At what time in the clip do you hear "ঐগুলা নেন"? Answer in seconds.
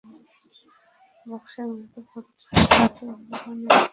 3.07-3.79